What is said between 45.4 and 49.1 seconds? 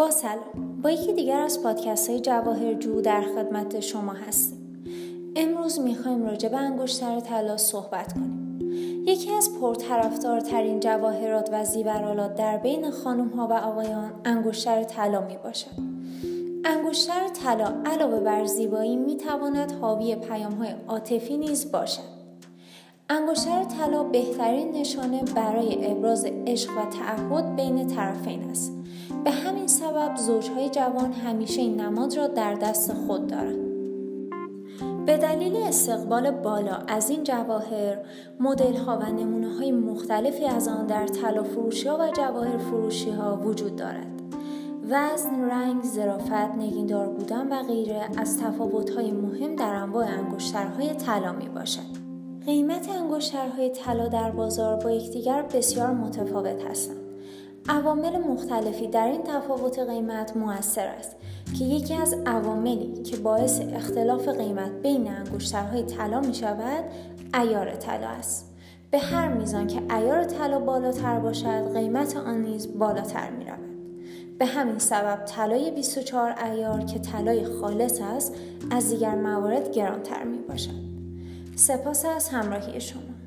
رنگ، ظرافت، نگیندار بودن و غیره از تفاوت های